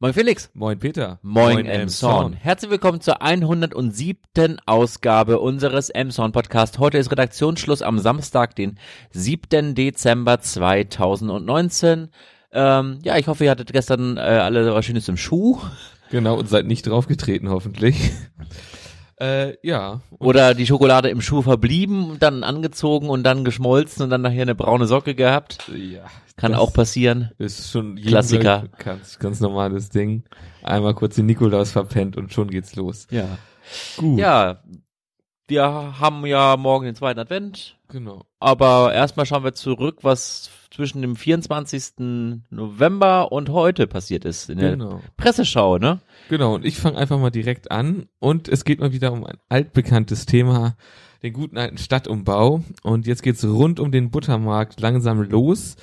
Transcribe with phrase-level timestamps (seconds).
[0.00, 0.48] Moin Felix.
[0.54, 1.18] Moin Peter.
[1.22, 2.32] Moin, Emson.
[2.32, 4.58] Herzlich willkommen zur 107.
[4.64, 6.78] Ausgabe unseres Emson Podcast.
[6.78, 8.78] Heute ist Redaktionsschluss am Samstag, den
[9.10, 9.74] 7.
[9.74, 12.10] Dezember 2019.
[12.52, 15.58] Ähm, ja, ich hoffe, ihr hattet gestern äh, alle was Schönes im Schuh.
[16.12, 18.12] Genau, und seid nicht draufgetreten, hoffentlich.
[19.20, 20.00] Äh, ja.
[20.18, 24.54] Oder die Schokolade im Schuh verblieben, dann angezogen und dann geschmolzen und dann nachher eine
[24.54, 25.70] braune Socke gehabt.
[25.74, 26.04] Ja.
[26.36, 27.32] Kann auch passieren.
[27.38, 28.66] Ist schon Klassiker.
[28.78, 30.24] Ganz, ganz normales Ding.
[30.62, 33.08] Einmal kurz den Nikolaus verpennt und schon geht's los.
[33.10, 33.38] Ja.
[33.96, 34.18] Gut.
[34.18, 34.62] Ja.
[35.48, 37.76] Wir haben ja morgen den zweiten Advent.
[37.88, 38.26] Genau.
[38.38, 42.44] Aber erstmal schauen wir zurück, was zwischen dem 24.
[42.50, 45.00] November und heute passiert ist in der Genau.
[45.16, 45.98] Presseschau, ne?
[46.28, 46.54] Genau.
[46.54, 48.06] Und ich fange einfach mal direkt an.
[48.20, 50.76] Und es geht mal wieder um ein altbekanntes Thema,
[51.24, 52.62] den guten alten Stadtumbau.
[52.84, 55.74] Und jetzt geht's rund um den Buttermarkt langsam los.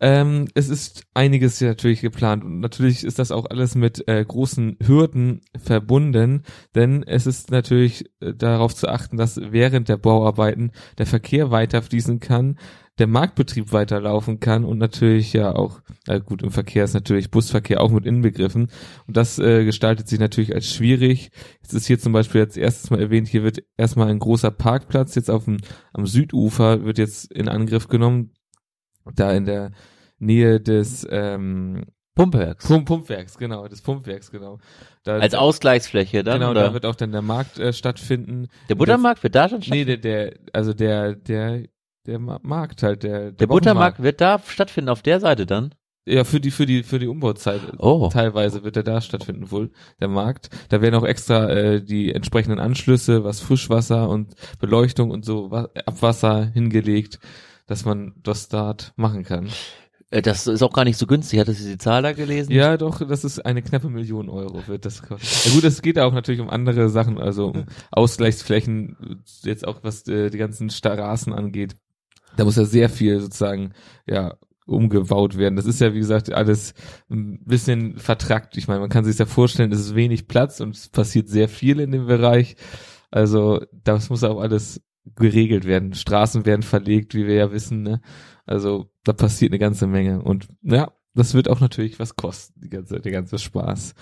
[0.00, 4.24] Ähm, es ist einiges hier natürlich geplant und natürlich ist das auch alles mit äh,
[4.24, 6.44] großen Hürden verbunden,
[6.76, 11.82] denn es ist natürlich äh, darauf zu achten, dass während der Bauarbeiten der Verkehr weiter
[11.82, 12.58] fließen kann,
[12.98, 17.80] der Marktbetrieb weiterlaufen kann und natürlich ja auch, äh, gut, im Verkehr ist natürlich Busverkehr
[17.80, 18.70] auch mit inbegriffen
[19.06, 21.30] und das äh, gestaltet sich natürlich als schwierig.
[21.62, 25.14] Jetzt ist hier zum Beispiel jetzt erstes Mal erwähnt, hier wird erstmal ein großer Parkplatz
[25.14, 25.58] jetzt auf dem,
[25.92, 28.32] am Südufer wird jetzt in Angriff genommen,
[29.14, 29.72] da in der
[30.18, 31.84] Nähe des ähm,
[32.16, 32.66] Pumpwerks.
[32.66, 34.58] Pump Pumpwerks, genau, des Pumpwerks, genau.
[35.04, 36.64] Da, Als Ausgleichsfläche dann, genau, oder?
[36.64, 38.48] da wird auch dann der Markt äh, stattfinden.
[38.68, 40.02] der Buttermarkt wird da schon Nee, stattfinden?
[40.02, 41.62] der, der, also der, der,
[42.08, 45.74] der Ma- Markt halt, der, der Buttermarkt wird da stattfinden, auf der Seite dann?
[46.06, 47.60] Ja, für die, für die, für die Umbauzeit.
[47.78, 48.08] Oh.
[48.10, 50.48] Teilweise wird er da stattfinden wohl, der Markt.
[50.70, 55.68] Da werden auch extra äh, die entsprechenden Anschlüsse, was Frischwasser und Beleuchtung und so Wa-
[55.84, 57.18] Abwasser hingelegt,
[57.66, 59.50] dass man das dort machen kann.
[60.10, 61.38] Äh, Das ist auch gar nicht so günstig.
[61.40, 62.52] Hattest du die Zahl da gelesen?
[62.52, 65.50] Ja, doch, das ist eine knappe Million Euro wird das kosten.
[65.50, 68.96] Ja gut, es geht auch natürlich um andere Sachen, also um Ausgleichsflächen,
[69.42, 71.76] jetzt auch was äh, die ganzen Straßen angeht.
[72.38, 73.72] Da muss ja sehr viel sozusagen,
[74.06, 75.56] ja, umgebaut werden.
[75.56, 76.74] Das ist ja, wie gesagt, alles
[77.10, 78.56] ein bisschen vertrackt.
[78.56, 81.48] Ich meine, man kann sich ja vorstellen, es ist wenig Platz und es passiert sehr
[81.48, 82.56] viel in dem Bereich.
[83.10, 84.82] Also, das muss auch alles
[85.16, 85.94] geregelt werden.
[85.94, 88.02] Straßen werden verlegt, wie wir ja wissen, ne?
[88.46, 90.22] Also, da passiert eine ganze Menge.
[90.22, 93.94] Und ja, das wird auch natürlich was kosten, die ganze, der ganze Spaß.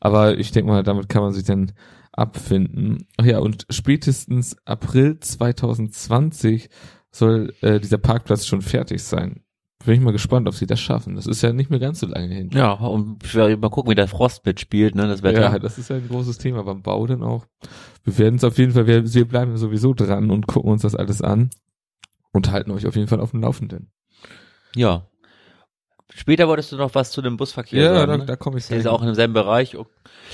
[0.00, 1.72] Aber ich denke mal, damit kann man sich dann
[2.12, 3.06] abfinden.
[3.16, 6.68] Ach ja, und spätestens April 2020
[7.10, 9.42] soll äh, dieser Parkplatz schon fertig sein.
[9.84, 11.14] Bin ich mal gespannt, ob sie das schaffen.
[11.14, 12.50] Das ist ja nicht mehr ganz so lange hin.
[12.52, 15.40] Ja, und ich werde mal gucken, wie der Frost mitspielt, ne, das Wetter.
[15.40, 17.46] Ja, das ist ja ein großes Thema beim Bau dann auch.
[18.02, 20.96] Wir werden es auf jeden Fall, wir, wir bleiben sowieso dran und gucken uns das
[20.96, 21.50] alles an
[22.32, 23.92] und halten euch auf jeden Fall auf dem Laufenden.
[24.74, 25.06] Ja.
[26.12, 28.26] Später wolltest du noch was zu dem Busverkehr Ja, sagen, da, ne?
[28.26, 29.76] da komme ich Das ist auch in demselben Bereich.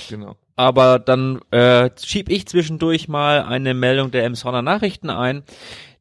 [0.09, 0.35] Genau.
[0.55, 5.43] Aber dann äh, schieb ich zwischendurch mal eine Meldung der Emsonner Nachrichten ein.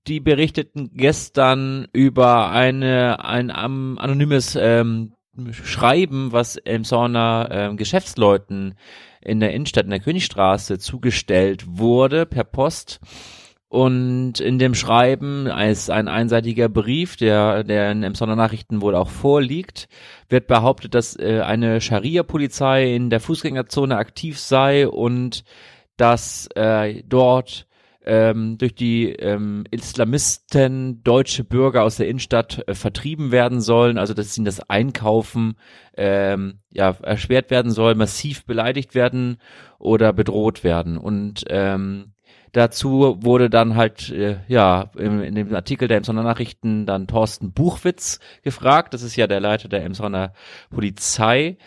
[0.07, 5.15] Die berichteten gestern über eine ein am- anonymes ähm,
[5.51, 8.75] Schreiben, was Emsonner ähm, Geschäftsleuten
[9.23, 13.01] in der Innenstadt in der Königstraße zugestellt wurde per Post.
[13.69, 19.09] Und in dem Schreiben ist ein einseitiger Brief, der, der in Emsonner Nachrichten wohl auch
[19.09, 19.89] vorliegt,
[20.29, 25.45] wird behauptet, dass äh, eine Scharia-Polizei in der Fußgängerzone aktiv sei und
[25.97, 27.67] dass äh, dort
[28.05, 34.15] ähm, durch die ähm, Islamisten deutsche Bürger aus der Innenstadt äh, vertrieben werden sollen, also
[34.15, 35.57] dass ihnen das Einkaufen
[35.97, 39.39] ähm, ja erschwert werden soll, massiv beleidigt werden
[39.79, 42.15] oder bedroht werden und ähm,
[42.55, 47.53] Dazu wurde dann halt, äh, ja, im, in dem Artikel der Emsonner Nachrichten dann Thorsten
[47.53, 48.95] Buchwitz gefragt.
[48.95, 50.33] Das ist ja der Leiter der Emsonner
[50.71, 51.59] Polizei.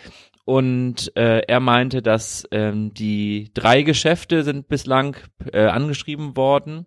[0.47, 5.17] Und äh, er meinte, dass ähm, die drei Geschäfte sind bislang
[5.51, 6.85] äh, angeschrieben worden.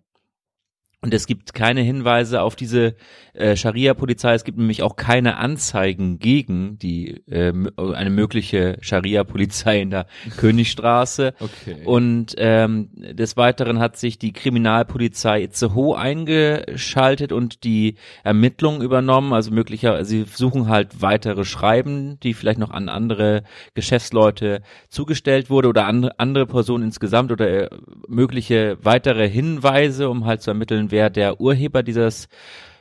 [1.03, 2.93] Und es gibt keine Hinweise auf diese
[3.33, 4.35] äh, Scharia-Polizei.
[4.35, 10.05] Es gibt nämlich auch keine Anzeigen gegen die äh, eine mögliche Scharia-Polizei in der
[10.37, 11.33] Königstraße.
[11.39, 11.77] Okay.
[11.85, 19.33] Und ähm, des Weiteren hat sich die Kriminalpolizei Itzehoe eingeschaltet und die Ermittlungen übernommen.
[19.33, 23.41] Also möglicher, sie suchen halt weitere Schreiben, die vielleicht noch an andere
[23.73, 27.75] Geschäftsleute zugestellt wurde oder an andere Personen insgesamt oder äh,
[28.07, 32.27] mögliche weitere Hinweise, um halt zu ermitteln, wer der Urheber dieses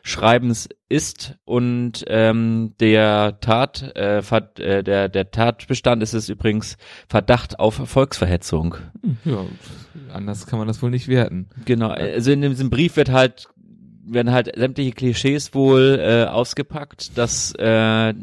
[0.03, 7.59] Schreibens ist und ähm, der Tat äh, äh, der der Tatbestand ist es übrigens Verdacht
[7.59, 8.77] auf Volksverhetzung.
[9.25, 9.45] ja,
[10.13, 11.49] anders kann man das wohl nicht werten.
[11.67, 13.49] Genau, also in diesem Brief wird halt
[14.13, 18.15] werden halt sämtliche Klischees wohl äh, ausgepackt, dass äh,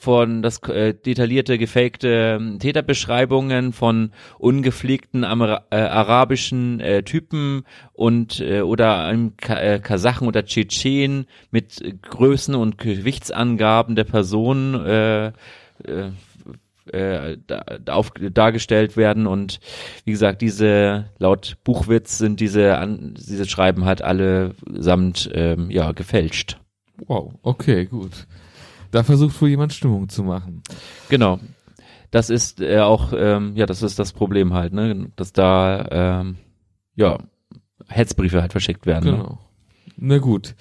[0.00, 8.40] von das äh, detaillierte, gefakte ähm, Täterbeschreibungen von ungepflegten Amer äh, arabischen äh, Typen und
[8.40, 15.26] äh, oder einem Ka äh, Kasachen oder Tschetschen mit Größen und Gewichtsangaben der Person äh,
[15.26, 16.10] äh,
[16.92, 17.36] äh,
[17.86, 19.60] auf, dargestellt werden und
[20.04, 25.92] wie gesagt diese laut Buchwitz sind diese an, diese Schreiben halt alle samt ähm, ja
[25.92, 26.60] gefälscht.
[27.06, 28.26] Wow, okay, gut.
[28.90, 30.62] Da versucht wohl jemand Stimmung zu machen.
[31.08, 31.40] Genau.
[32.10, 36.36] Das ist äh, auch ähm, ja das ist das Problem halt ne dass da ähm,
[36.94, 37.18] ja
[37.88, 39.10] Hetzbriefe halt verschickt werden.
[39.10, 39.22] Genau.
[39.22, 39.38] Ne?
[39.96, 40.54] Na gut.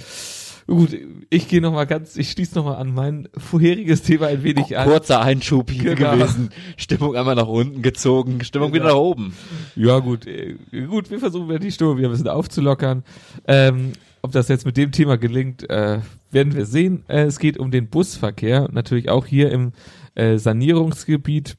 [0.68, 0.98] Gut,
[1.30, 4.78] ich gehe noch mal ganz, ich schließe noch mal an mein vorheriges Thema ein wenig
[4.78, 4.88] an.
[4.88, 6.14] Kurzer Einschub hier genau.
[6.14, 6.50] gewesen.
[6.78, 8.86] Stimmung einmal nach unten gezogen, Stimmung genau.
[8.86, 9.34] wieder nach oben.
[9.76, 10.56] Ja gut, äh,
[10.88, 13.04] gut, wir versuchen die Stimmung wieder ein bisschen aufzulockern.
[13.48, 16.00] Ähm, ob das jetzt mit dem Thema gelingt, äh,
[16.32, 17.04] werden wir sehen.
[17.08, 19.74] Äh, es geht um den Busverkehr, natürlich auch hier im
[20.16, 21.58] äh, Sanierungsgebiet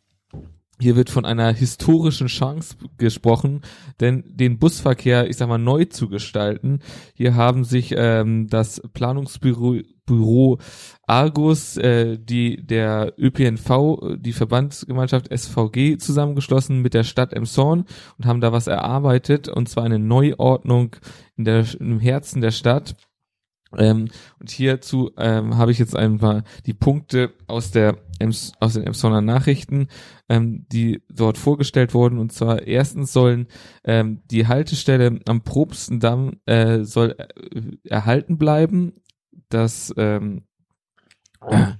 [0.80, 3.62] hier wird von einer historischen Chance gesprochen,
[4.00, 6.80] denn den Busverkehr, ich sag mal, neu zu gestalten.
[7.14, 10.58] Hier haben sich ähm, das Planungsbüro Büro
[11.06, 17.86] Argus, äh, die der ÖPNV, die Verbandsgemeinschaft SVG zusammengeschlossen mit der Stadt Emshorn
[18.18, 20.96] und haben da was erarbeitet und zwar eine Neuordnung
[21.36, 22.96] in der, im Herzen der Stadt
[23.78, 27.96] ähm, und hierzu ähm, habe ich jetzt einfach die Punkte aus der
[28.60, 29.88] Aus den Emsonner Nachrichten,
[30.28, 32.18] ähm, die dort vorgestellt wurden.
[32.18, 33.48] Und zwar erstens sollen
[33.84, 38.94] ähm, die Haltestelle am Probstendamm äh, soll äh, erhalten bleiben.
[39.48, 40.44] Das ähm,
[41.48, 41.72] äh,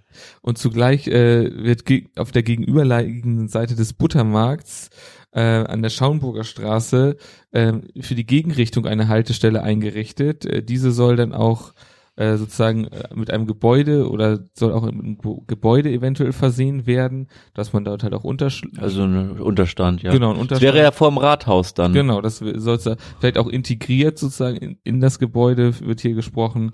[0.42, 1.84] und zugleich äh, wird
[2.16, 4.90] auf der gegenüberliegenden Seite des Buttermarkts
[5.32, 7.16] äh, an der Schauenburger Straße
[7.50, 10.44] äh, für die Gegenrichtung eine Haltestelle eingerichtet.
[10.44, 11.74] Äh, diese soll dann auch
[12.16, 17.28] äh, sozusagen äh, mit einem Gebäude oder soll auch mit einem Gebäude eventuell versehen werden,
[17.54, 18.78] dass man dort halt auch Unterstand.
[18.78, 20.12] Also ein Unterstand, ja.
[20.12, 20.62] Genau, ein Unterstand.
[20.62, 21.92] Das wäre ja vor dem Rathaus dann.
[21.92, 22.78] Genau, das soll
[23.18, 26.72] vielleicht auch integriert sozusagen in, in das Gebäude wird hier gesprochen.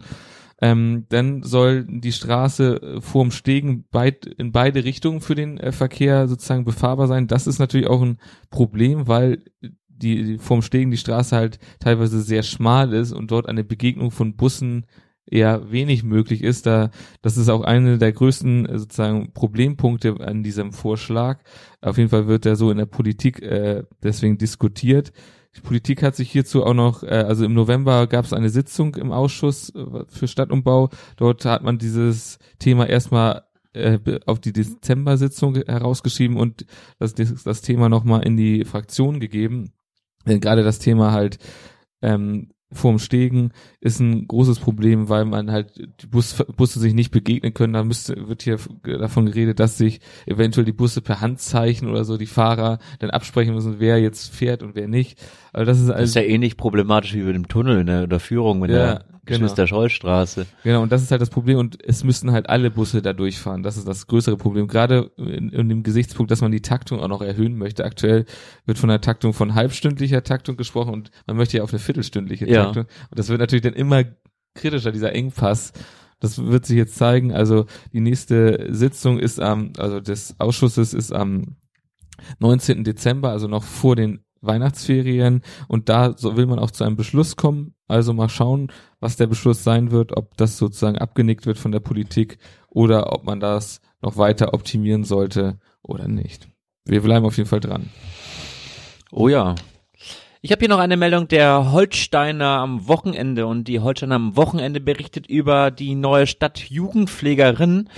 [0.62, 5.72] Ähm, dann soll die Straße äh, vorm Stegen beid, in beide Richtungen für den äh,
[5.72, 7.28] Verkehr sozusagen befahrbar sein.
[7.28, 8.18] Das ist natürlich auch ein
[8.50, 9.42] Problem, weil
[9.88, 14.10] die, die vorm Stegen die Straße halt teilweise sehr schmal ist und dort eine Begegnung
[14.10, 14.84] von Bussen
[15.30, 16.66] eher wenig möglich ist.
[16.66, 16.90] Da,
[17.22, 21.40] das ist auch eine der größten äh, sozusagen Problempunkte an diesem Vorschlag.
[21.80, 25.12] Auf jeden Fall wird er so in der Politik äh, deswegen diskutiert.
[25.56, 28.94] Die Politik hat sich hierzu auch noch, äh, also im November gab es eine Sitzung
[28.96, 30.90] im Ausschuss äh, für Stadtumbau.
[31.16, 36.66] Dort hat man dieses Thema erstmal äh, auf die Dezember-Sitzung herausgeschrieben und
[36.98, 39.72] das, das Thema nochmal in die Fraktion gegeben.
[40.26, 41.38] Denn gerade das Thema halt
[42.02, 47.10] ähm, vorm Stegen ist ein großes Problem, weil man halt die Bus, Busse sich nicht
[47.10, 47.72] begegnen können.
[47.72, 52.16] Da müsste, wird hier davon geredet, dass sich eventuell die Busse per Handzeichen oder so
[52.16, 55.18] die Fahrer dann absprechen müssen, wer jetzt fährt und wer nicht.
[55.52, 58.06] Also das ist, also, das ist ja ähnlich problematisch wie mit dem Tunnel in der,
[58.06, 59.76] der Führung mit ja, der Geschwister genau.
[60.62, 63.62] Genau, und das ist halt das Problem und es müssten halt alle Busse da durchfahren.
[63.62, 64.68] Das ist das größere Problem.
[64.68, 67.84] Gerade in, in dem Gesichtspunkt, dass man die Taktung auch noch erhöhen möchte.
[67.84, 68.26] Aktuell
[68.66, 72.48] wird von der Taktung von halbstündlicher Taktung gesprochen und man möchte ja auf eine viertelstündliche
[72.48, 72.64] ja.
[72.64, 72.84] Taktung.
[72.84, 74.04] Und das wird natürlich dann immer
[74.54, 75.72] kritischer, dieser Engpass.
[76.20, 77.32] Das wird sich jetzt zeigen.
[77.32, 81.56] Also die nächste Sitzung ist am, also des Ausschusses ist am
[82.38, 82.84] 19.
[82.84, 87.36] Dezember, also noch vor den Weihnachtsferien und da so will man auch zu einem Beschluss
[87.36, 87.74] kommen.
[87.88, 91.80] Also mal schauen, was der Beschluss sein wird, ob das sozusagen abgenickt wird von der
[91.80, 96.48] Politik oder ob man das noch weiter optimieren sollte oder nicht.
[96.84, 97.90] Wir bleiben auf jeden Fall dran.
[99.10, 99.54] Oh ja.
[100.42, 104.80] Ich habe hier noch eine Meldung der Holsteiner am Wochenende und die Holsteiner am Wochenende
[104.80, 107.90] berichtet über die neue Stadtjugendpflegerin,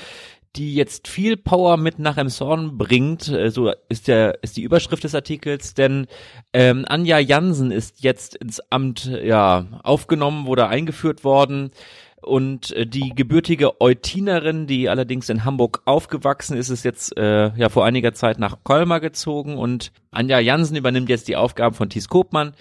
[0.57, 5.05] die jetzt viel Power mit nach Emshorn bringt, äh, so ist der ist die Überschrift
[5.05, 6.07] des Artikels, denn
[6.53, 11.71] ähm, Anja Jansen ist jetzt ins Amt ja aufgenommen, wurde eingeführt worden.
[12.21, 17.69] Und äh, die gebürtige Eutinerin, die allerdings in Hamburg aufgewachsen ist, ist jetzt äh, ja
[17.69, 19.59] vor einiger Zeit nach Colmar gezogen.
[19.59, 22.53] Und Anja Jansen übernimmt jetzt die Aufgaben von Thies Kopmann.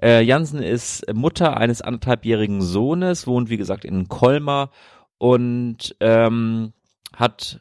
[0.00, 4.70] Äh, Jansen ist Mutter eines anderthalbjährigen Sohnes, wohnt wie gesagt in Colmar.
[5.18, 6.72] Und ähm,
[7.14, 7.60] hat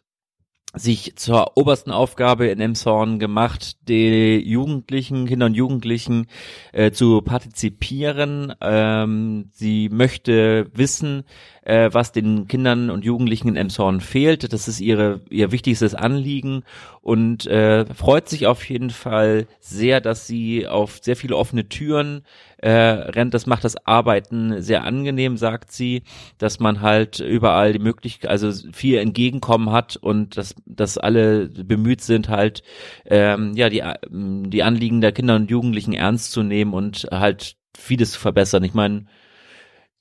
[0.75, 6.27] sich zur obersten Aufgabe in Emshorn gemacht, die Jugendlichen, Kinder und Jugendlichen
[6.73, 8.53] äh, zu partizipieren.
[8.61, 11.23] Ähm, sie möchte wissen,
[11.69, 14.51] äh, was den Kindern und Jugendlichen in Emshorn fehlt.
[14.51, 16.63] Das ist ihre ihr wichtigstes Anliegen
[17.01, 22.23] und äh, freut sich auf jeden Fall sehr, dass sie auf sehr viele offene Türen
[22.57, 23.35] äh, rennt.
[23.35, 26.01] Das macht das Arbeiten sehr angenehm, sagt sie,
[26.39, 32.01] dass man halt überall die Möglichkeit, also viel Entgegenkommen hat und dass, dass alle bemüht
[32.01, 32.63] sind, halt
[33.05, 38.13] ähm, ja die, die Anliegen der Kinder und Jugendlichen ernst zu nehmen und halt vieles
[38.13, 38.63] zu verbessern.
[38.63, 39.05] Ich meine,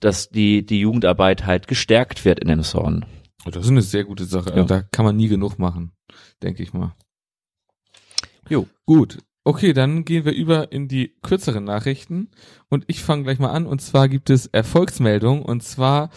[0.01, 3.05] dass die, die Jugendarbeit halt gestärkt wird in dem Zorn.
[3.45, 4.53] Das ist eine sehr gute Sache.
[4.55, 4.65] Ja.
[4.65, 5.93] Da kann man nie genug machen,
[6.43, 6.95] denke ich mal.
[8.49, 8.67] Jo.
[8.87, 9.19] Gut.
[9.45, 12.29] Okay, dann gehen wir über in die kürzeren Nachrichten
[12.69, 16.11] und ich fange gleich mal an und zwar gibt es Erfolgsmeldungen und zwar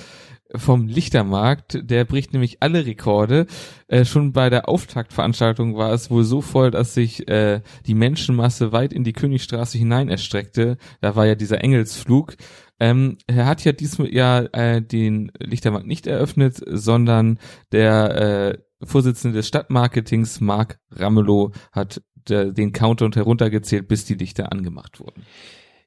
[0.56, 3.48] vom Lichtermarkt, der bricht nämlich alle Rekorde.
[3.88, 8.72] Äh, schon bei der Auftaktveranstaltung war es wohl so voll, dass sich äh, die Menschenmasse
[8.72, 10.78] weit in die Königstraße hinein erstreckte.
[11.00, 12.36] Da war ja dieser Engelsflug.
[12.82, 17.38] Ähm, er hat ja diesmal ja äh, den Lichtermarkt nicht eröffnet, sondern
[17.72, 24.52] der äh, Vorsitzende des Stadtmarketings, Marc Ramelow, hat der, den Countdown heruntergezählt, bis die Lichter
[24.52, 25.24] angemacht wurden.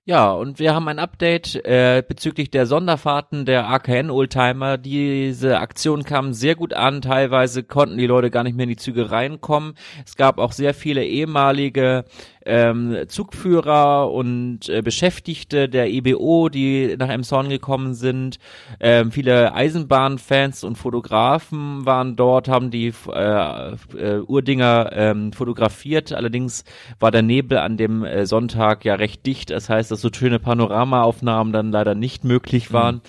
[0.07, 4.77] Ja, und wir haben ein Update äh, bezüglich der Sonderfahrten der AKN Oldtimer.
[4.77, 7.01] Diese Aktion kam sehr gut an.
[7.01, 9.73] Teilweise konnten die Leute gar nicht mehr in die Züge reinkommen.
[10.05, 12.05] Es gab auch sehr viele ehemalige
[12.47, 18.39] ähm, Zugführer und äh, Beschäftigte der EBO, die nach Emshorn gekommen sind.
[18.81, 26.13] Ähm, viele Eisenbahnfans und Fotografen waren dort, haben die äh, äh, Urdinger ähm, fotografiert.
[26.13, 26.65] Allerdings
[27.01, 29.51] war der Nebel an dem äh, Sonntag ja recht dicht.
[29.51, 32.97] Das heißt, dass so schöne Panoramaaufnahmen dann leider nicht möglich waren.
[32.97, 33.01] Mhm.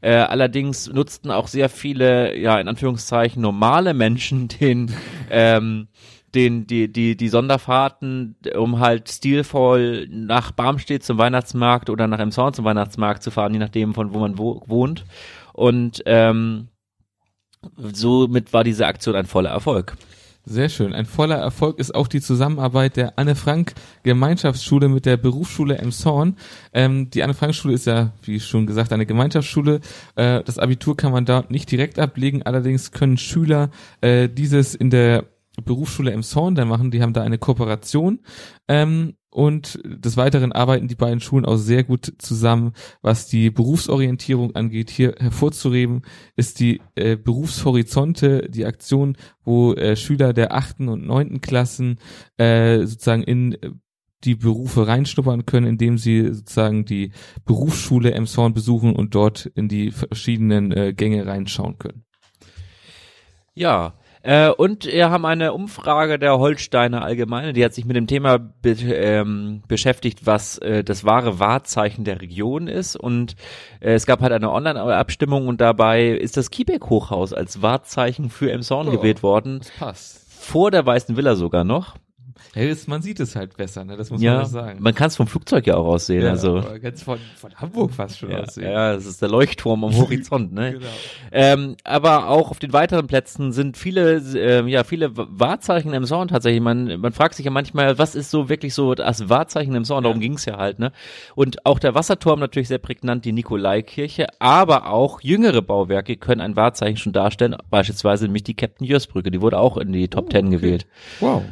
[0.00, 4.94] Äh, allerdings nutzten auch sehr viele, ja, in Anführungszeichen normale Menschen den
[5.30, 5.88] ähm,
[6.34, 12.54] den, die, die, die Sonderfahrten, um halt stilvoll nach Barmstedt zum Weihnachtsmarkt oder nach Emshorn
[12.54, 15.04] zum Weihnachtsmarkt zu fahren, je nachdem von wo man wo, wohnt.
[15.52, 16.68] Und ähm,
[17.76, 19.96] somit war diese Aktion ein voller Erfolg.
[20.50, 20.94] Sehr schön.
[20.94, 26.36] Ein voller Erfolg ist auch die Zusammenarbeit der Anne Frank Gemeinschaftsschule mit der Berufsschule Emshorn.
[26.72, 29.80] Ähm, die Anne Frank Schule ist ja, wie schon gesagt, eine Gemeinschaftsschule.
[30.14, 32.44] Äh, das Abitur kann man da nicht direkt ablegen.
[32.44, 33.70] Allerdings können Schüler
[34.00, 35.24] äh, dieses in der
[35.62, 36.90] Berufsschule im Zorn da machen.
[36.90, 38.20] Die haben da eine Kooperation.
[38.68, 42.72] Ähm, und des Weiteren arbeiten die beiden Schulen auch sehr gut zusammen,
[43.02, 44.90] was die Berufsorientierung angeht.
[44.90, 46.02] Hier hervorzuheben
[46.34, 51.98] ist die äh, Berufshorizonte, die Aktion, wo äh, Schüler der achten und neunten Klassen
[52.38, 53.56] äh, sozusagen in
[54.24, 57.12] die Berufe reinschnuppern können, indem sie sozusagen die
[57.44, 62.04] Berufsschule Emshorn besuchen und dort in die verschiedenen äh, Gänge reinschauen können.
[63.54, 63.94] Ja,
[64.28, 68.36] äh, und wir haben eine Umfrage der Holsteiner Allgemeine, die hat sich mit dem Thema
[68.36, 72.94] be ähm, beschäftigt, was äh, das wahre Wahrzeichen der Region ist.
[72.94, 73.36] Und
[73.80, 78.88] äh, es gab halt eine Online-Abstimmung und dabei ist das Kiebeck-Hochhaus als Wahrzeichen für Emshorn
[78.88, 79.60] oh, gewählt worden.
[79.60, 80.26] Das passt.
[80.28, 81.94] Vor der Weißen Villa sogar noch.
[82.54, 83.96] Ja, man sieht es halt besser, ne?
[83.96, 84.82] Das muss ja, man sagen.
[84.82, 86.22] Man kann es vom Flugzeug ja auch aussehen.
[86.22, 88.70] Ja, also ganz von, von Hamburg fast schon ja, aussehen.
[88.70, 90.72] Ja, das ist der Leuchtturm am Horizont, ne?
[90.72, 90.86] genau.
[91.32, 96.28] Ähm, aber auch auf den weiteren Plätzen sind viele, äh, ja, viele Wahrzeichen im Zorn
[96.28, 96.62] tatsächlich.
[96.62, 100.04] Man, man fragt sich ja manchmal, was ist so wirklich so das Wahrzeichen im Zorn?
[100.04, 100.92] Darum ging's ja halt, ne?
[101.34, 106.56] Und auch der Wasserturm natürlich sehr prägnant, die Nikolaikirche, aber auch jüngere Bauwerke können ein
[106.56, 110.26] Wahrzeichen schon darstellen, beispielsweise nämlich die Captain Jörs Brücke, die wurde auch in die Top
[110.26, 110.56] oh, Ten okay.
[110.56, 110.86] gewählt.
[111.20, 111.44] Wow.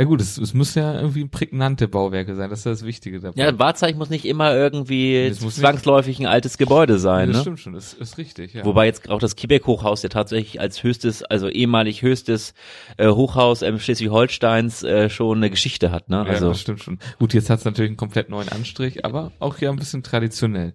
[0.00, 3.38] Ja gut, es, es muss ja irgendwie prägnante Bauwerke sein, das ist das Wichtige dabei.
[3.38, 7.28] Ja, ein Wahrzeichen muss nicht immer irgendwie zwangsläufig nicht, ein altes Gebäude sein.
[7.28, 7.42] Das ne?
[7.42, 8.64] stimmt schon, das ist richtig, ja.
[8.64, 12.54] Wobei jetzt auch das Kiebeck-Hochhaus ja tatsächlich als höchstes, also ehemalig höchstes
[12.96, 16.08] äh, Hochhaus ähm, Schleswig-Holsteins äh, schon eine Geschichte hat.
[16.08, 16.20] Ne?
[16.20, 16.98] Also, ja, das stimmt schon.
[17.18, 20.72] Gut, jetzt hat es natürlich einen komplett neuen Anstrich, aber auch hier ein bisschen traditionell.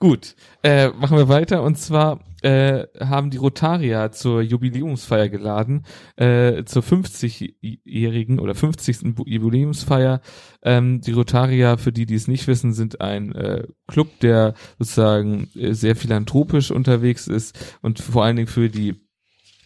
[0.00, 5.84] Gut, äh, machen wir weiter und zwar äh, haben die Rotarier zur Jubiläumsfeier geladen,
[6.16, 9.14] äh, zur 50-jährigen oder 50.
[9.24, 10.20] Jubiläumsfeier.
[10.62, 15.48] Ähm, die Rotarier, für die, die es nicht wissen, sind ein äh, Club, der sozusagen
[15.54, 19.05] äh, sehr philanthropisch unterwegs ist und vor allen Dingen für die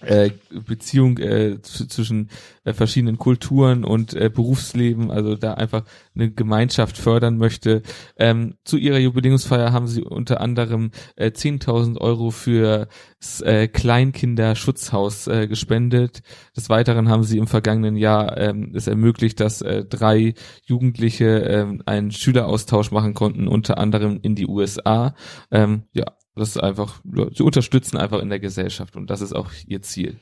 [0.00, 0.30] äh,
[0.66, 2.30] Beziehung äh, zwischen
[2.64, 7.82] äh, verschiedenen Kulturen und äh, Berufsleben, also da einfach eine Gemeinschaft fördern möchte.
[8.16, 12.88] Ähm, zu ihrer Jubiläumsfeier haben sie unter anderem äh, 10.000 Euro für
[13.18, 16.22] das äh, Kleinkinderschutzhaus äh, gespendet.
[16.56, 21.78] Des Weiteren haben sie im vergangenen Jahr ähm, es ermöglicht, dass äh, drei Jugendliche äh,
[21.86, 25.14] einen Schüleraustausch machen konnten, unter anderem in die USA.
[25.50, 26.06] Ähm, ja,
[26.40, 27.00] das ist einfach,
[27.34, 30.18] sie unterstützen einfach in der Gesellschaft und das ist auch ihr Ziel.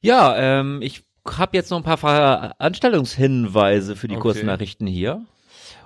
[0.00, 4.22] Ja, ähm, ich habe jetzt noch ein paar Veranstaltungshinweise für die okay.
[4.22, 5.24] Kurznachrichten hier.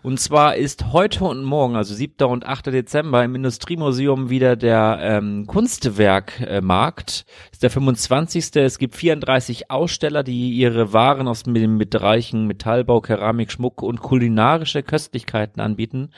[0.02, 2.26] Und zwar ist heute und morgen, also 7.
[2.26, 2.66] und 8.
[2.66, 7.26] Dezember, im Industriemuseum wieder der ähm, Kunstwerkmarkt.
[7.26, 8.56] Äh, ist der 25.
[8.56, 14.82] Es gibt 34 Aussteller, die ihre Waren aus den Bereichen Metallbau, Keramik, Schmuck und kulinarische
[14.82, 16.12] Köstlichkeiten anbieten.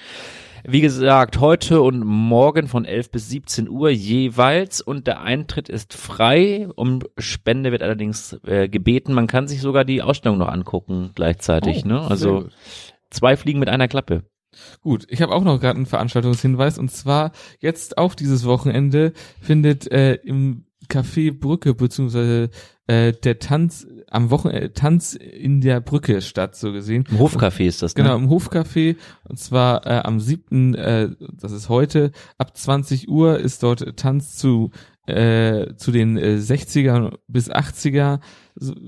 [0.65, 5.93] Wie gesagt, heute und morgen von 11 bis 17 Uhr jeweils und der Eintritt ist
[5.93, 6.69] frei.
[6.77, 9.13] Um Spende wird allerdings äh, gebeten.
[9.13, 11.83] Man kann sich sogar die Ausstellung noch angucken gleichzeitig.
[11.85, 12.01] Oh, ne?
[12.03, 12.47] Also
[13.11, 14.23] zwei Fliegen mit einer Klappe.
[14.83, 19.91] Gut, ich habe auch noch gerade einen Veranstaltungshinweis und zwar jetzt auf dieses Wochenende findet
[19.91, 22.51] äh, im Café Brücke beziehungsweise
[22.87, 27.05] äh, der Tanz am Wochenende äh, Tanz in der Brücke statt so gesehen.
[27.11, 28.03] Im Hofcafé ist das, ne?
[28.03, 28.97] Genau, im Hofcafé
[29.29, 34.37] und zwar äh, am siebten, äh, das ist heute, ab 20 Uhr ist dort Tanz
[34.37, 34.71] zu
[35.07, 38.21] äh, zu den äh, 60er bis 80er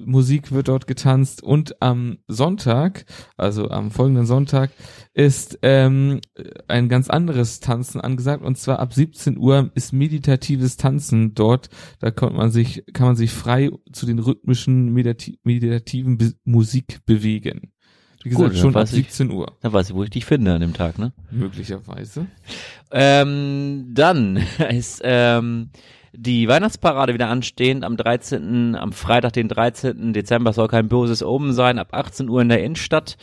[0.04, 3.04] Musik wird dort getanzt und am Sonntag,
[3.36, 4.70] also am folgenden Sonntag,
[5.12, 6.20] ist ähm,
[6.68, 11.68] ein ganz anderes Tanzen angesagt und zwar ab 17 Uhr ist meditatives Tanzen dort.
[12.00, 17.00] Da kann man sich kann man sich frei zu den rhythmischen meditati meditativen Be Musik
[17.06, 17.72] bewegen.
[18.24, 19.52] Wie gesagt, Gut, schon ab 17 ich, Uhr.
[19.60, 21.12] Da weiß ich, wo ich dich finde an dem Tag, ne?
[21.30, 22.26] Möglicherweise.
[22.90, 24.36] Ähm, dann
[24.70, 25.70] ist ähm,
[26.16, 30.12] die Weihnachtsparade wieder anstehend am 13., am Freitag, den 13.
[30.12, 33.16] Dezember soll kein böses Omen sein, ab 18 Uhr in der Innenstadt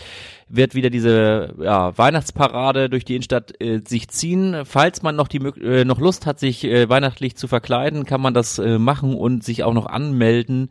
[0.54, 4.64] wird wieder diese ja, Weihnachtsparade durch die Innenstadt äh, sich ziehen.
[4.66, 8.34] Falls man noch die äh, noch Lust hat, sich äh, weihnachtlich zu verkleiden, kann man
[8.34, 10.70] das äh, machen und sich auch noch anmelden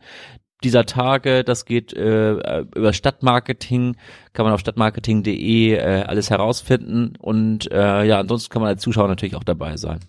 [0.63, 1.43] dieser Tage.
[1.43, 3.97] Das geht äh, über Stadtmarketing,
[4.33, 9.07] kann man auf stadtmarketing.de äh, alles herausfinden und äh, ja, ansonsten kann man als Zuschauer
[9.07, 9.99] natürlich auch dabei sein.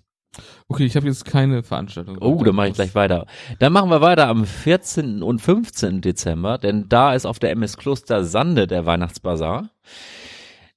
[0.68, 2.16] Okay, ich habe jetzt keine Veranstaltung.
[2.20, 3.26] Oh, dann mache ich gleich weiter.
[3.58, 5.22] Dann machen wir weiter am 14.
[5.22, 6.00] und 15.
[6.00, 9.68] Dezember, denn da ist auf der MS Kloster Sande der Weihnachtsbazar.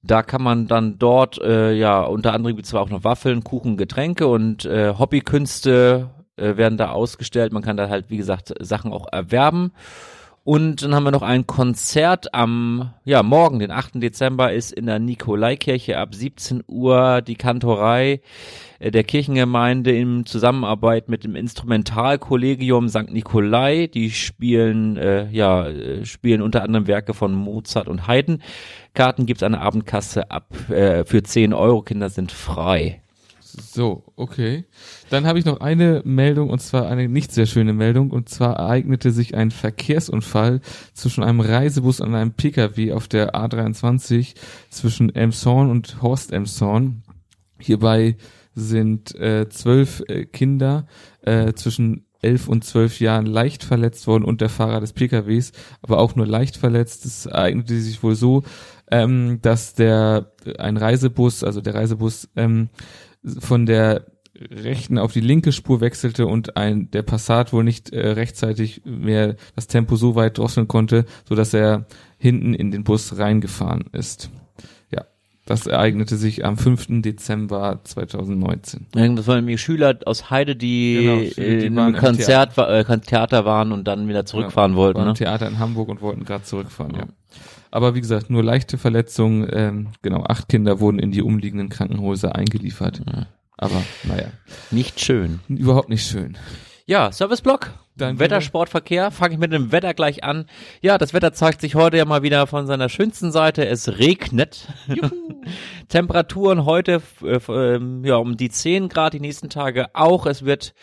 [0.02, 3.42] Da kann man dann dort, äh, ja, unter anderem gibt es zwar auch noch Waffeln,
[3.42, 7.52] Kuchen, Getränke und äh, Hobbykünste äh, werden da ausgestellt.
[7.52, 9.72] Man kann da halt, wie gesagt, Sachen auch erwerben.
[10.46, 13.94] Und dann haben wir noch ein Konzert am, ja, morgen, den 8.
[13.96, 18.20] Dezember, ist in der Nikolaikirche ab 17 Uhr die Kantorei
[18.78, 23.10] äh, der Kirchengemeinde in Zusammenarbeit mit dem Instrumentalkollegium St.
[23.10, 23.88] Nikolai.
[23.88, 28.40] Die spielen, äh, ja, äh, spielen unter anderem Werke von Mozart und Haydn.
[28.94, 31.82] Karten gibt's an der Abendkasse ab äh, für 10 Euro.
[31.82, 33.02] Kinder sind frei.
[33.58, 34.64] So, okay.
[35.10, 38.56] Dann habe ich noch eine Meldung und zwar eine nicht sehr schöne Meldung und zwar
[38.56, 40.60] ereignete sich ein Verkehrsunfall
[40.92, 44.34] zwischen einem Reisebus und einem Pkw auf der A23
[44.70, 47.02] zwischen Elmshorn und Horst Elmshorn.
[47.58, 48.16] Hierbei
[48.54, 50.86] sind äh, zwölf äh, Kinder
[51.22, 55.98] äh, zwischen elf und zwölf Jahren leicht verletzt worden und der Fahrer des PKWs, aber
[55.98, 57.04] auch nur leicht verletzt.
[57.04, 58.42] Es ereignete sich wohl so,
[58.90, 62.68] ähm, dass der ein Reisebus, also der Reisebus ähm,
[63.38, 64.06] von der
[64.40, 69.36] rechten auf die linke Spur wechselte und ein der Passat wohl nicht äh, rechtzeitig mehr
[69.54, 71.86] das Tempo so weit drosseln konnte, so dass er
[72.18, 74.30] hinten in den Bus reingefahren ist.
[74.92, 75.04] Ja,
[75.46, 77.02] das ereignete sich am 5.
[77.02, 78.86] Dezember 2019.
[78.92, 82.90] Das waren nämlich Schüler aus Heide, die, genau, die in einem Konzert, Theater.
[82.90, 84.98] Äh, Theater waren und dann wieder zurückfahren ja, wollten.
[84.98, 85.14] Waren ne?
[85.14, 87.00] Theater in Hamburg und wollten gerade zurückfahren, ja.
[87.00, 87.06] ja.
[87.70, 89.48] Aber wie gesagt, nur leichte Verletzungen.
[89.52, 93.02] Ähm, genau, acht Kinder wurden in die umliegenden Krankenhäuser eingeliefert.
[93.06, 93.26] Ja.
[93.56, 94.28] Aber naja.
[94.70, 95.40] Nicht schön.
[95.48, 96.36] Überhaupt nicht schön.
[96.86, 97.72] Ja, Serviceblock.
[97.96, 99.10] Dann Wettersportverkehr.
[99.10, 100.46] Fange ich mit dem Wetter gleich an.
[100.82, 103.66] Ja, das Wetter zeigt sich heute ja mal wieder von seiner schönsten Seite.
[103.66, 104.68] Es regnet.
[105.88, 110.26] Temperaturen heute äh, äh, ja um die 10 Grad, die nächsten Tage auch.
[110.26, 110.74] Es wird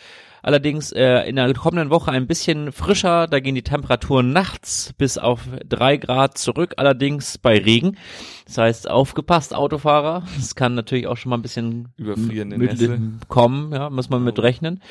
[0.44, 3.26] Allerdings äh, in der kommenden Woche ein bisschen frischer.
[3.28, 6.74] Da gehen die Temperaturen nachts bis auf drei Grad zurück.
[6.76, 7.96] Allerdings bei Regen.
[8.44, 10.24] Das heißt, aufgepasst, Autofahrer.
[10.38, 13.72] Es kann natürlich auch schon mal ein bisschen überfrierende Nässe kommen.
[13.72, 14.82] Ja, muss man mit rechnen.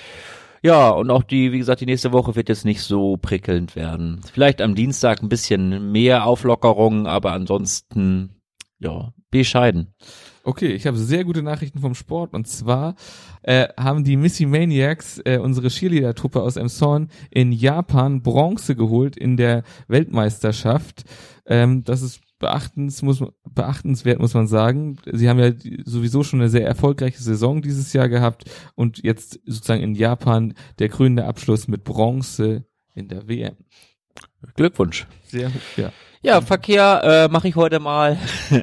[0.64, 4.22] Ja, und auch die, wie gesagt, die nächste Woche wird jetzt nicht so prickelnd werden.
[4.34, 8.42] Vielleicht am Dienstag ein bisschen mehr Auflockerung, aber ansonsten,
[8.80, 9.94] ja, bescheiden.
[10.46, 12.96] Okay, ich habe sehr gute Nachrichten vom Sport und zwar
[13.44, 19.38] äh, haben die Missy Maniacs, äh, unsere Cheerleader-Truppe aus Emshorn, in Japan Bronze geholt in
[19.38, 21.06] der Weltmeisterschaft.
[21.46, 24.98] Ähm, das ist beachtens, muss, beachtenswert, muss man sagen.
[25.10, 25.54] Sie haben ja
[25.86, 28.44] sowieso schon eine sehr erfolgreiche Saison dieses Jahr gehabt
[28.76, 33.56] und jetzt sozusagen in Japan der krönende Abschluss mit Bronze in der WM.
[34.56, 35.08] Glückwunsch.
[35.26, 35.92] Sehr, ja.
[36.22, 38.18] Ja, Verkehr äh, mache ich heute mal.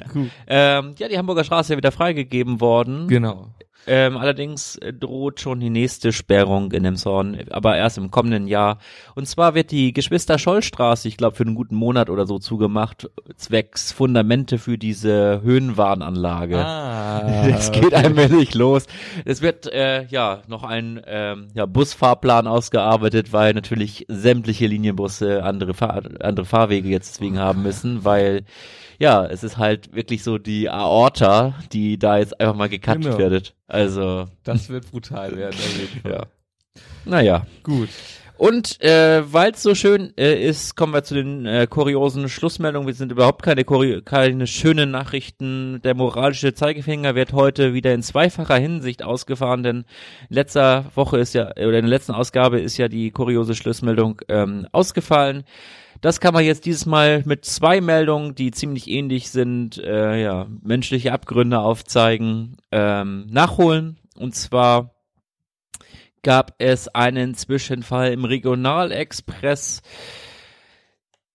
[0.47, 3.07] ähm, ja, die Hamburger Straße ist ja wieder freigegeben worden.
[3.07, 3.49] Genau.
[3.87, 8.79] Ähm, allerdings äh, droht schon die nächste Sperrung in Emshorn, aber erst im kommenden Jahr.
[9.15, 13.93] Und zwar wird die Geschwister-Scholl-Straße, ich glaube, für einen guten Monat oder so zugemacht, zwecks
[13.93, 16.59] Fundamente für diese Höhenwarnanlage.
[16.59, 18.87] Ah, Es geht allmählich los.
[19.25, 25.75] Es wird äh, ja noch ein ähm, ja, Busfahrplan ausgearbeitet, weil natürlich sämtliche Linienbusse andere,
[25.75, 28.45] Fahr andere Fahrwege jetzt deswegen haben müssen, weil
[29.01, 33.19] ja, es ist halt wirklich so die Aorta, die da jetzt einfach mal gecuttet Genau.
[33.19, 33.55] wird.
[33.67, 36.13] Also, Das wird brutal werden, auf jeden Fall.
[36.13, 36.27] ja.
[37.05, 37.47] Naja.
[37.65, 37.89] Gut.
[38.37, 42.87] Und äh, weil es so schön äh, ist, kommen wir zu den äh, kuriosen Schlussmeldungen.
[42.87, 43.65] Wir sind überhaupt keine,
[44.03, 45.83] keine schönen Nachrichten.
[45.85, 49.77] Der moralische Zeigefinger wird heute wieder in zweifacher Hinsicht ausgefahren, denn
[50.31, 54.23] in letzter Woche ist ja, oder in der letzten Ausgabe ist ja die kuriose Schlussmeldung
[54.29, 55.45] ähm, ausgefallen.
[56.01, 60.47] Das kann man jetzt dieses Mal mit zwei Meldungen, die ziemlich ähnlich sind, äh, ja,
[60.63, 63.99] menschliche Abgründe aufzeigen, ähm, nachholen.
[64.17, 64.95] Und zwar
[66.23, 69.83] gab es einen Zwischenfall im Regionalexpress.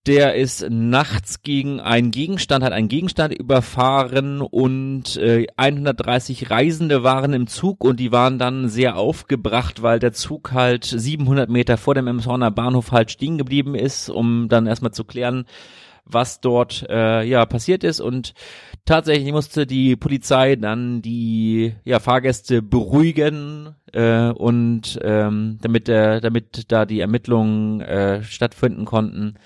[0.08, 7.34] Der ist nachts gegen einen Gegenstand, hat einen Gegenstand überfahren und äh, 130 Reisende waren
[7.34, 11.96] im Zug und die waren dann sehr aufgebracht, weil der Zug halt 700 Meter vor
[11.96, 15.46] dem Emshorner Bahnhof halt stehen geblieben ist, um dann erstmal zu klären,
[16.06, 18.00] was dort äh, ja passiert ist.
[18.00, 18.36] Und
[18.86, 26.72] tatsächlich musste die Polizei dann die ja, Fahrgäste beruhigen äh, und ähm, damit der damit
[26.72, 29.40] da die Ermittlungen äh, stattfinden konnten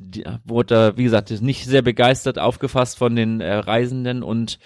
[0.00, 4.58] die, wurde wie gesagt nicht sehr begeistert aufgefasst von den äh, Reisenden und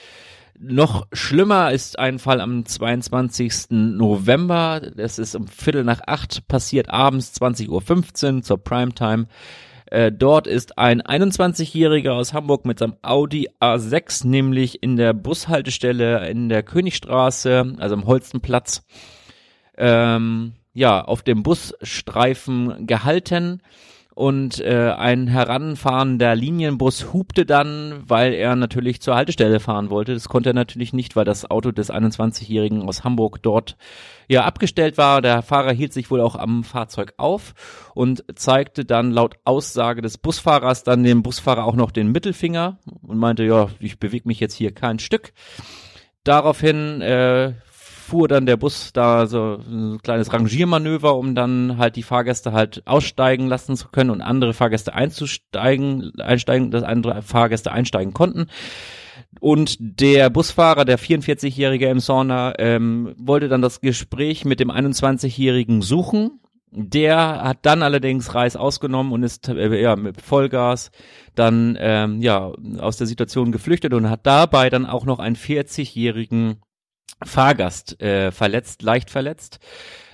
[0.57, 3.71] noch schlimmer ist ein Fall am 22.
[3.71, 4.81] November.
[4.97, 9.27] Das ist um Viertel nach acht passiert, abends 20.15 Uhr zur Primetime.
[9.87, 16.29] Äh, dort ist ein 21-Jähriger aus Hamburg mit seinem Audi A6, nämlich in der Bushaltestelle
[16.29, 18.87] in der Königstraße, also am Holstenplatz,
[19.77, 23.61] ähm, ja, auf dem Busstreifen gehalten
[24.15, 30.15] und äh, ein heranfahrender Linienbus hupte dann, weil er natürlich zur Haltestelle fahren wollte.
[30.15, 33.77] Das konnte er natürlich nicht, weil das Auto des 21-Jährigen aus Hamburg dort
[34.29, 35.21] ja abgestellt war.
[35.21, 37.55] Der Fahrer hielt sich wohl auch am Fahrzeug auf
[37.95, 43.19] und zeigte dann laut Aussage des Busfahrers dann dem Busfahrer auch noch den Mittelfinger und
[43.19, 45.33] meinte, ja, ich bewege mich jetzt hier kein Stück.
[46.23, 47.55] Daraufhin äh,
[48.05, 52.83] fuhr dann der Bus da so ein kleines Rangiermanöver, um dann halt die Fahrgäste halt
[52.87, 58.47] aussteigen lassen zu können und andere Fahrgäste einzusteigen, einsteigen, dass andere Fahrgäste einsteigen konnten.
[59.41, 66.41] Und der Busfahrer, der 44-jährige Emsonner, ähm, wollte dann das Gespräch mit dem 21-jährigen suchen.
[66.71, 70.91] Der hat dann allerdings Reis ausgenommen und ist äh, ja mit Vollgas
[71.35, 76.57] dann ähm, ja aus der Situation geflüchtet und hat dabei dann auch noch einen 40-jährigen
[77.23, 79.59] Fahrgast äh, verletzt, leicht verletzt.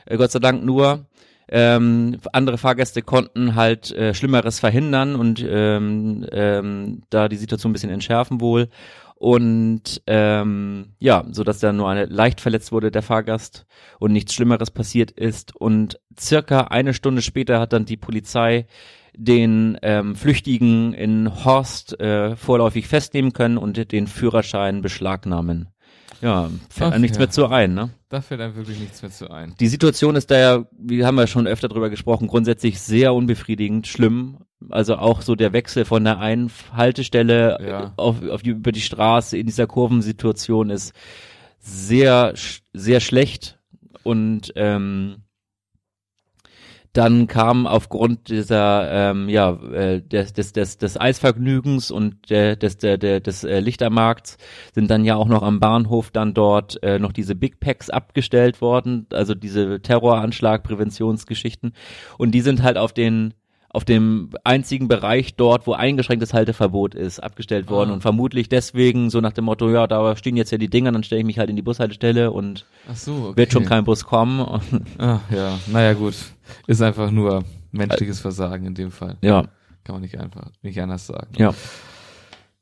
[0.07, 1.07] Äh, Gott sei Dank nur.
[1.53, 7.72] Ähm, andere Fahrgäste konnten halt äh, Schlimmeres verhindern und ähm, ähm, da die Situation ein
[7.72, 8.68] bisschen entschärfen wohl.
[9.16, 13.66] Und ähm, ja, so dass da nur eine leicht verletzt wurde der Fahrgast
[13.98, 15.55] und nichts Schlimmeres passiert ist.
[15.55, 18.66] Und circa eine Stunde später hat dann die Polizei
[19.14, 25.68] den ähm, Flüchtigen in Horst äh, vorläufig festnehmen können und den Führerschein beschlagnahmen.
[26.20, 27.20] Ja, fällt Ach einem nichts ja.
[27.22, 27.90] mehr zu ein, ne?
[28.09, 29.54] Da fällt einem wirklich nichts mehr zu ein.
[29.59, 33.87] Die Situation ist da ja, wie haben wir schon öfter drüber gesprochen, grundsätzlich sehr unbefriedigend,
[33.87, 34.38] schlimm.
[34.68, 37.92] Also auch so der Wechsel von der einen Haltestelle Ja.
[37.96, 40.92] auf, auf die, über die Straße in dieser Kurvensituation ist
[41.59, 42.35] sehr,
[42.72, 43.59] sehr schlecht.
[44.02, 45.22] Und ähm,
[46.92, 52.79] dann kam aufgrund dieser ähm, ja äh, des des des, des Eisvergnügens und der, des
[52.79, 54.38] der, der des äh, Lichtermarkts
[54.74, 58.61] sind dann ja auch noch am Bahnhof dann dort äh, noch diese Big Packs abgestellt
[58.61, 61.74] worden, also diese Terroranschlag Präventionsgeschichten
[62.18, 63.35] und die sind halt auf den
[63.72, 67.94] auf dem einzigen Bereich dort, wo eingeschränktes Halteverbot ist, abgestellt worden Ah.
[67.94, 71.04] und vermutlich deswegen so nach dem Motto, ja, da stehen jetzt ja die Dinger, dann
[71.04, 73.37] stelle ich mich halt in die Bushaltestelle und so, okay.
[73.37, 74.40] wird schon kein Bus kommen.
[74.98, 76.14] Ach ja, naja gut.
[76.66, 79.16] Ist einfach nur menschliches Versagen in dem Fall.
[79.22, 79.42] ja,
[79.85, 81.28] Kann man nicht einfach, nicht anders sagen.
[81.38, 81.54] ja.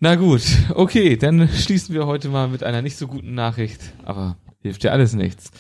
[0.01, 0.43] Na gut,
[0.75, 4.93] okay, dann schließen wir heute mal mit einer nicht so guten Nachricht, aber hilft ja
[4.93, 5.51] alles nichts.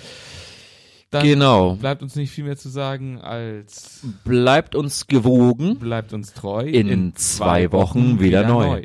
[1.10, 1.74] Dann Genau.
[1.76, 5.78] bleibt uns nicht viel mehr zu sagen als Bleibt uns gewogen.
[5.78, 6.64] bleibt uns treu.
[6.66, 8.82] In zwei Wochen wieder neu.